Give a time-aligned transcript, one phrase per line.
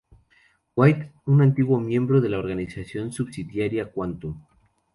[0.75, 4.35] White, un antiguo miembro de la organización subsidiaria Quantum.